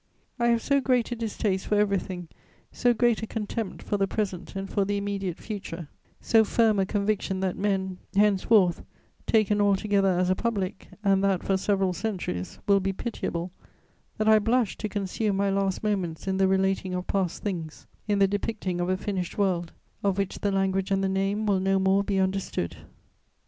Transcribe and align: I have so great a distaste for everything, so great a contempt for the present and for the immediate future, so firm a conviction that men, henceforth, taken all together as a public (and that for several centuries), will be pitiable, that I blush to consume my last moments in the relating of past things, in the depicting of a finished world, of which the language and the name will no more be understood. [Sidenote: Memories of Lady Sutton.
I 0.39 0.47
have 0.47 0.63
so 0.63 0.81
great 0.81 1.11
a 1.11 1.15
distaste 1.15 1.67
for 1.67 1.75
everything, 1.75 2.27
so 2.71 2.91
great 2.91 3.21
a 3.21 3.27
contempt 3.27 3.83
for 3.83 3.97
the 3.97 4.07
present 4.07 4.55
and 4.55 4.67
for 4.67 4.83
the 4.83 4.97
immediate 4.97 5.37
future, 5.37 5.89
so 6.19 6.43
firm 6.43 6.79
a 6.79 6.87
conviction 6.87 7.39
that 7.41 7.55
men, 7.55 7.99
henceforth, 8.15 8.81
taken 9.27 9.61
all 9.61 9.75
together 9.75 10.07
as 10.17 10.31
a 10.31 10.35
public 10.35 10.87
(and 11.03 11.23
that 11.23 11.43
for 11.43 11.55
several 11.55 11.93
centuries), 11.93 12.57
will 12.67 12.79
be 12.79 12.93
pitiable, 12.93 13.51
that 14.17 14.27
I 14.27 14.39
blush 14.39 14.75
to 14.77 14.89
consume 14.89 15.35
my 15.35 15.51
last 15.51 15.83
moments 15.83 16.27
in 16.27 16.37
the 16.37 16.47
relating 16.47 16.95
of 16.95 17.05
past 17.05 17.43
things, 17.43 17.85
in 18.07 18.17
the 18.17 18.27
depicting 18.27 18.81
of 18.81 18.89
a 18.89 18.97
finished 18.97 19.37
world, 19.37 19.71
of 20.03 20.17
which 20.17 20.39
the 20.39 20.51
language 20.51 20.89
and 20.89 21.03
the 21.03 21.09
name 21.09 21.45
will 21.45 21.59
no 21.59 21.77
more 21.77 22.03
be 22.03 22.17
understood. 22.17 22.71
[Sidenote: 22.71 22.71
Memories 22.71 22.79
of 22.79 22.85
Lady 22.87 22.89
Sutton. 22.89 22.91